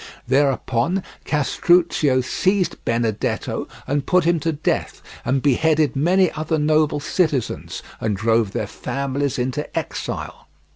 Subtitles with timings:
[0.27, 7.83] Thereupon Castruccio seized Benedetto and put him to death, and beheaded many other noble citizens,
[7.99, 10.47] and drove their families into exile.